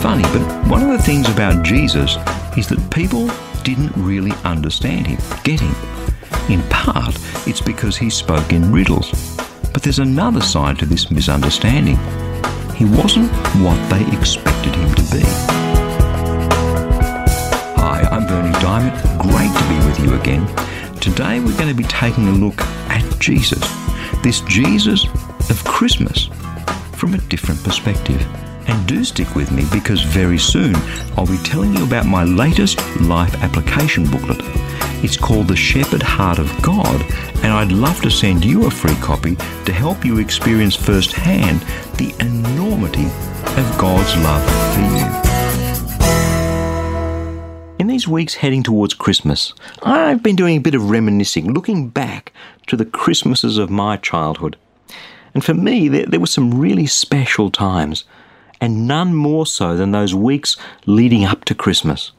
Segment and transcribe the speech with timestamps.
[0.00, 2.16] Funny, but one of the things about Jesus
[2.56, 3.28] is that people
[3.64, 5.74] didn't really understand him, get him.
[6.50, 7.14] In part,
[7.46, 9.36] it's because he spoke in riddles.
[9.74, 11.98] But there's another side to this misunderstanding.
[12.74, 15.22] He wasn't what they expected him to be.
[17.76, 18.96] Hi, I'm Berni Dymet.
[19.20, 20.46] Great to be with you again.
[20.96, 23.60] Today we're going to be taking a look at Jesus,
[24.22, 25.04] this Jesus
[25.50, 26.30] of Christmas,
[26.92, 28.26] from a different perspective.
[28.70, 30.76] And do stick with me because very soon
[31.16, 34.38] I'll be telling you about my latest life application booklet.
[35.02, 37.02] It's called The Shepherd Heart of God,
[37.42, 41.62] and I'd love to send you a free copy to help you experience firsthand
[41.96, 44.44] the enormity of God's love
[44.76, 45.08] for you.
[47.80, 49.52] In these weeks heading towards Christmas,
[49.82, 52.32] I've been doing a bit of reminiscing, looking back
[52.68, 54.56] to the Christmases of my childhood.
[55.34, 58.04] And for me, there, there were some really special times
[58.60, 62.12] and none more so than those weeks leading up to Christmas.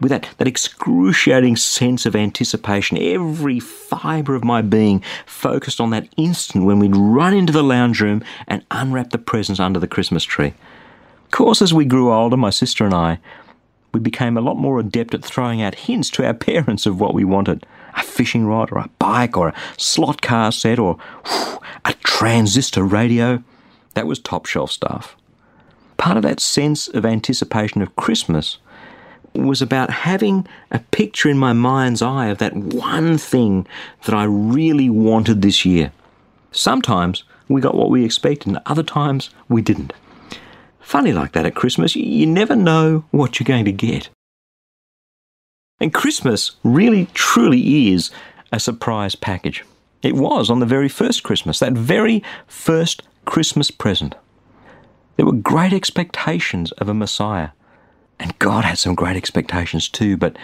[0.00, 6.08] With that, that excruciating sense of anticipation, every fibre of my being focused on that
[6.18, 10.24] instant when we'd run into the lounge room and unwrap the presents under the Christmas
[10.24, 10.52] tree.
[11.24, 13.18] Of course, as we grew older, my sister and I,
[13.94, 17.14] we became a lot more adept at throwing out hints to our parents of what
[17.14, 21.58] we wanted a fishing rod, or a bike, or a slot car set, or whew,
[21.86, 23.42] a transistor radio.
[23.94, 25.16] That was top shelf stuff
[26.06, 28.58] part of that sense of anticipation of Christmas
[29.34, 33.66] was about having a picture in my mind's eye of that one thing
[34.04, 35.90] that I really wanted this year.
[36.52, 39.92] Sometimes we got what we expected, and other times we didn't.
[40.78, 44.08] Funny like that at Christmas, you never know what you're going to get.
[45.80, 48.12] And Christmas really, truly is
[48.52, 49.64] a surprise package.
[50.02, 54.14] It was on the very first Christmas, that very first Christmas present.
[55.16, 57.50] There were great expectations of a Messiah.
[58.18, 60.36] And God had some great expectations too, but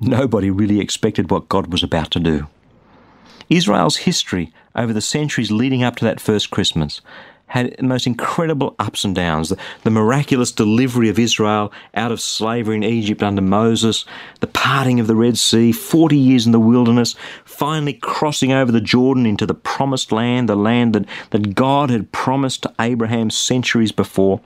[0.00, 2.46] nobody really expected what God was about to do.
[3.48, 7.00] Israel's history over the centuries leading up to that first Christmas
[7.46, 9.50] had the most incredible ups and downs.
[9.50, 14.04] The, the, miraculous delivery of Israel out of slavery in Egypt under Moses,
[14.40, 17.14] the parting of the Red Sea, 40 years in the wilderness,
[17.44, 22.12] finally crossing over the Jordan into the promised land, the land that, that God had
[22.12, 24.40] promised to Abraham centuries before.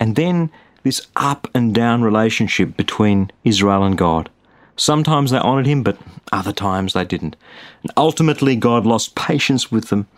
[0.00, 0.50] And then
[0.82, 4.28] this up and down relationship between Israel and God.
[4.74, 5.98] Sometimes they honoured him, but
[6.32, 7.36] other times they didn't.
[7.82, 10.08] And ultimately, God lost patience with them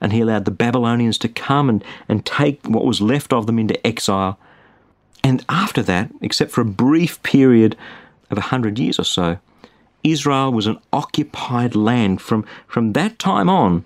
[0.00, 3.58] and he allowed the Babylonians to come and, and take what was left of them
[3.58, 4.38] into exile.
[5.24, 7.76] And after that, except for a brief period
[8.30, 9.38] of a hundred years or so,
[10.04, 13.84] Israel was an occupied land from, from that time on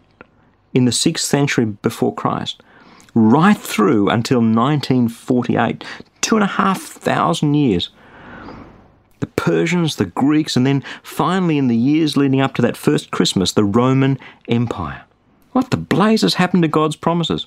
[0.74, 2.62] in the 6th century before Christ,
[3.14, 5.84] right through until 1948,
[6.20, 7.90] two and a half thousand years.
[9.20, 13.10] The Persians, the Greeks, and then finally in the years leading up to that first
[13.10, 14.18] Christmas, the Roman
[14.48, 15.04] Empire.
[15.52, 17.46] What the blazes happened to God's promises?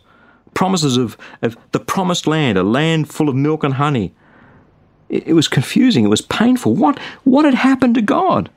[0.53, 4.13] Promises of, of the promised land, a land full of milk and honey.
[5.09, 6.75] It, it was confusing, it was painful.
[6.75, 8.49] What, what had happened to God?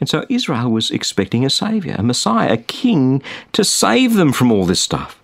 [0.00, 4.50] And so Israel was expecting a Saviour, a Messiah, a King to save them from
[4.50, 5.20] all this stuff.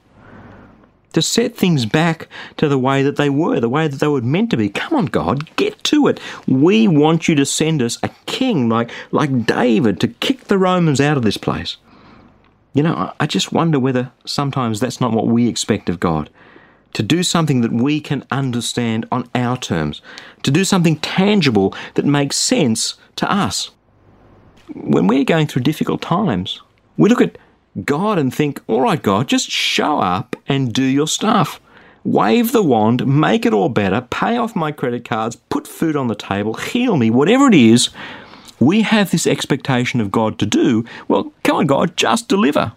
[1.15, 2.29] To set things back
[2.59, 4.69] to the way that they were, the way that they were meant to be.
[4.69, 6.21] Come on, God, get to it.
[6.47, 11.01] We want you to send us a king like, like David to kick the Romans
[11.01, 11.77] out of this place.
[12.75, 16.31] You know, I just wonder whether sometimes that's not what we expect of God.
[16.95, 20.01] To do something that we can understand on our terms,
[20.43, 23.71] to do something tangible that makes sense to us.
[24.75, 26.61] When we're going through difficult times,
[26.97, 27.39] we look at
[27.85, 31.61] God and think, all right, God, just show up and do your stuff.
[32.05, 36.09] Wave the wand, make it all better, pay off my credit cards, put food on
[36.09, 37.91] the table, heal me, whatever it is
[38.61, 42.73] we have this expectation of God to do, well, come on, God, just deliver.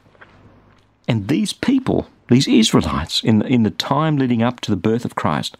[1.07, 5.15] And these people, these Israelites, in, in the time leading up to the birth of
[5.15, 5.57] Christ,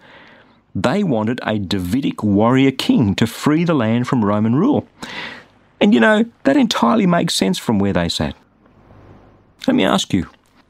[0.74, 4.88] they wanted a Davidic warrior king to free the land from Roman rule.
[5.80, 8.36] And you know, that entirely makes sense from where they sat.
[9.68, 10.28] Let me ask you,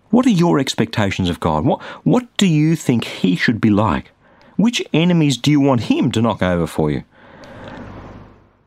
[0.10, 1.66] What are your expectations of God?
[1.66, 4.12] What, what do you think He should be like?
[4.56, 7.04] Which enemies do you want Him to knock over for you?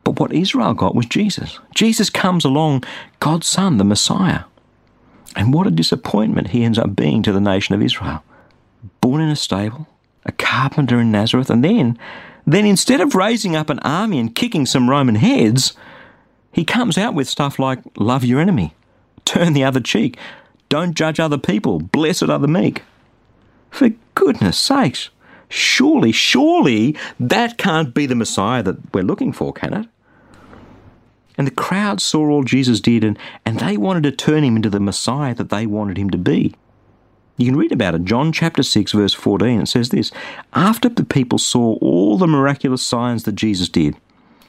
[0.05, 1.59] But what Israel got was Jesus.
[1.73, 2.85] Jesus comes along,
[3.19, 4.43] God's Son, the Messiah.
[5.35, 8.23] And what a disappointment he ends up being to the nation of Israel.
[9.01, 9.87] Born in a stable,
[10.23, 11.99] a carpenter in Nazareth, and then,
[12.45, 15.73] then instead of raising up an army and kicking some Roman heads,
[16.53, 18.75] he comes out with stuff like love your enemy,
[19.25, 20.17] turn the other cheek,
[20.69, 22.83] don't judge other people, blessed are the meek.
[23.71, 25.09] For goodness sakes,
[25.49, 29.87] surely, surely that can't be the Messiah that we're looking for, can it?
[31.37, 34.69] And the crowd saw all Jesus did, and, and they wanted to turn him into
[34.69, 36.55] the Messiah that they wanted him to be.
[37.37, 38.05] You can read about it.
[38.05, 40.11] John chapter 6, verse 14, it says this
[40.53, 43.97] After the people saw all the miraculous signs that Jesus did,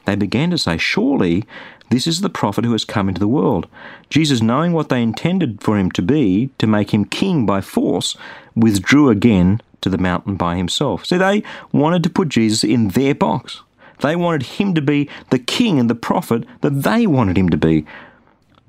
[0.05, 1.45] they began to say, Surely
[1.89, 3.67] this is the prophet who has come into the world.
[4.09, 8.17] Jesus, knowing what they intended for him to be, to make him king by force,
[8.55, 11.05] withdrew again to the mountain by himself.
[11.05, 13.61] So they wanted to put Jesus in their box.
[14.01, 17.57] They wanted him to be the king and the prophet that they wanted him to
[17.57, 17.85] be.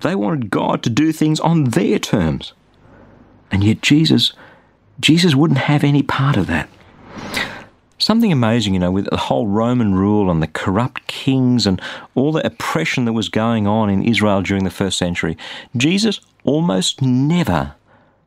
[0.00, 2.52] They wanted God to do things on their terms.
[3.50, 4.32] And yet Jesus
[5.00, 6.68] Jesus wouldn't have any part of that.
[7.98, 11.80] Something amazing, you know, with the whole Roman rule and the corrupt kings and
[12.14, 15.36] all the oppression that was going on in Israel during the first century,
[15.76, 17.74] Jesus almost never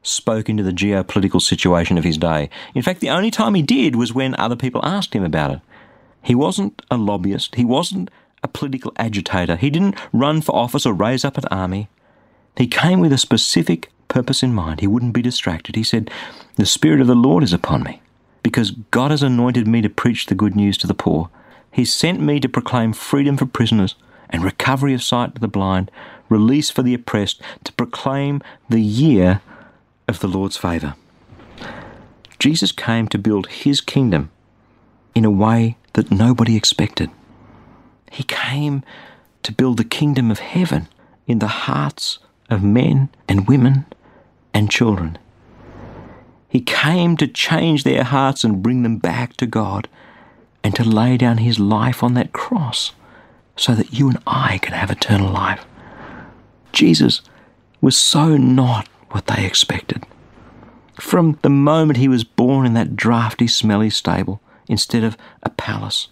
[0.03, 2.49] spoke into the geopolitical situation of his day.
[2.73, 5.61] In fact, the only time he did was when other people asked him about it.
[6.21, 7.55] He wasn't a lobbyist.
[7.55, 8.09] He wasn't
[8.43, 9.55] a political agitator.
[9.55, 11.87] He didn't run for office or raise up an army.
[12.57, 14.79] He came with a specific purpose in mind.
[14.79, 15.75] He wouldn't be distracted.
[15.75, 16.11] He said,
[16.55, 18.01] The Spirit of the Lord is upon me,
[18.43, 21.29] because God has anointed me to preach the good news to the poor.
[21.71, 23.95] He sent me to proclaim freedom for prisoners
[24.29, 25.89] and recovery of sight to the blind,
[26.29, 29.41] release for the oppressed, to proclaim the year
[30.07, 30.95] of the Lord's favour.
[32.39, 34.31] Jesus came to build his kingdom
[35.13, 37.09] in a way that nobody expected.
[38.11, 38.83] He came
[39.43, 40.87] to build the kingdom of heaven
[41.27, 43.85] in the hearts of men and women
[44.53, 45.17] and children.
[46.47, 49.87] He came to change their hearts and bring them back to God
[50.63, 52.91] and to lay down his life on that cross
[53.55, 55.65] so that you and I can have eternal life.
[56.73, 57.21] Jesus
[57.79, 60.03] was so not what they expected.
[60.99, 64.41] From the moment he was born in that drafty, smelly stable,
[64.71, 66.07] instead of a palace.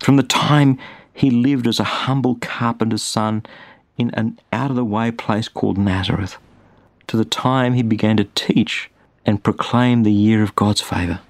[0.00, 0.76] From the time
[1.14, 3.44] he lived as a humble carpenter's son
[3.96, 6.36] in an out of the way place called Nazareth,
[7.06, 8.90] to the time he began to teach
[9.24, 11.20] and proclaim the year of God's favour,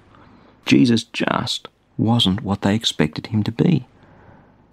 [0.65, 1.67] Jesus just
[1.97, 3.85] wasn't what they expected him to be.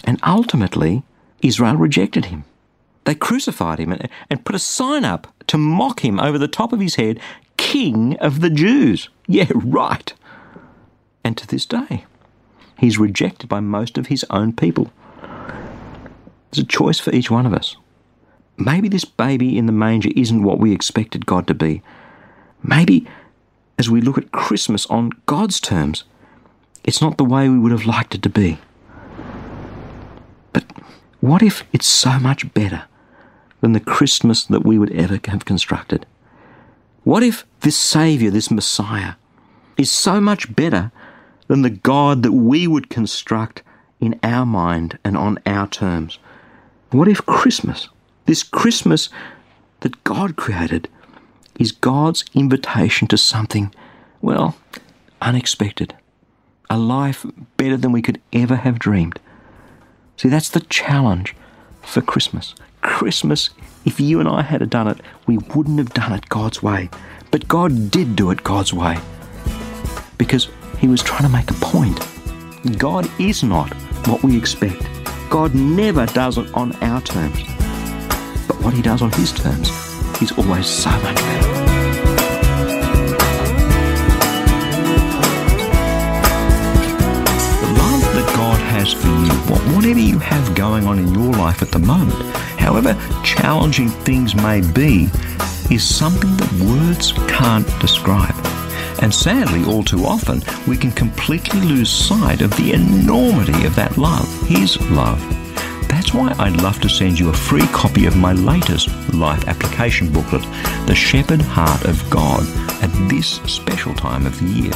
[0.04, 1.02] And ultimately,
[1.42, 2.44] Israel rejected him.
[3.04, 3.92] They crucified him
[4.30, 7.20] and, put a sign up to mock him over the top of his head,
[7.58, 9.10] King of the Jews.
[9.26, 10.14] Yeah, right
[11.38, 12.04] to this day.
[12.78, 14.92] He's rejected by most of his own people.
[16.50, 17.76] There's a choice for each one of us.
[18.56, 21.82] Maybe this baby in the manger isn't what we expected God to be.
[22.62, 23.06] Maybe
[23.78, 26.04] as we look at Christmas on God's terms,
[26.84, 28.58] it's not the way we would have liked it to be.
[30.52, 30.64] But
[31.20, 32.84] what if it's so much better
[33.60, 36.06] than the Christmas that we would ever have constructed?
[37.04, 39.14] What if this Saviour, this Messiah,
[39.76, 40.90] is so much better
[41.48, 43.62] than the God that we would construct
[44.00, 46.18] in our mind and on our terms.
[46.90, 47.88] What if Christmas,
[48.26, 49.08] this Christmas
[49.80, 50.88] that God created,
[51.58, 53.74] is God's invitation to something,
[54.22, 54.56] well,
[55.20, 55.94] unexpected,
[56.70, 57.26] a life
[57.56, 59.18] better than we could ever have dreamed?
[60.16, 61.34] See, that's the challenge
[61.82, 62.54] for Christmas.
[62.82, 63.50] Christmas,
[63.84, 66.90] if you and I had done it, we wouldn't have done it God's way.
[67.30, 68.98] But God did do it God's way.
[70.16, 70.48] Because
[70.78, 71.98] he was trying to make a point.
[72.78, 73.72] God is not
[74.06, 74.88] what we expect.
[75.28, 77.42] God never does it on our terms.
[78.46, 79.68] But what he does on his terms
[80.22, 81.48] is always so much better.
[87.60, 91.60] The love that God has for you, whatever you have going on in your life
[91.62, 92.20] at the moment,
[92.58, 92.94] however
[93.24, 95.08] challenging things may be,
[95.70, 98.34] is something that words can't describe.
[99.00, 103.96] And sadly, all too often, we can completely lose sight of the enormity of that
[103.96, 105.20] love, His love.
[105.88, 110.12] That's why I'd love to send you a free copy of my latest life application
[110.12, 110.42] booklet,
[110.86, 112.46] The Shepherd Heart of God,
[112.82, 114.72] at this special time of the year.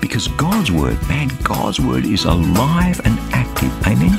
[0.00, 3.72] Because God's Word, man, God's Word is alive and active.
[3.86, 4.18] Amen?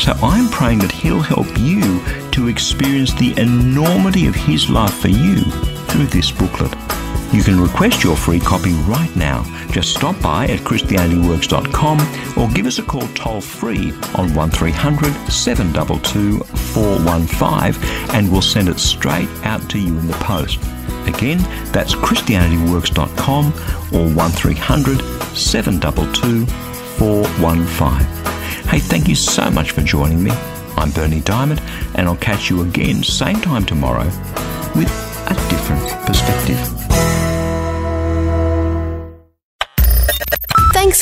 [0.00, 2.00] So I'm praying that He'll help you
[2.30, 5.42] to experience the enormity of His love for you
[5.88, 6.74] through this booklet.
[7.32, 9.44] You can request your free copy right now.
[9.70, 16.38] Just stop by at ChristianityWorks.com or give us a call toll free on 1300 722
[16.38, 20.58] 415 and we'll send it straight out to you in the post.
[21.06, 21.38] Again,
[21.72, 23.46] that's ChristianityWorks.com
[23.92, 25.00] or 1300
[25.36, 28.06] 722 415.
[28.70, 30.30] Hey, thank you so much for joining me.
[30.76, 31.60] I'm Berni Dymet,
[31.94, 34.06] and I'll catch you again same time tomorrow
[34.74, 34.90] with
[35.26, 36.75] a different perspective.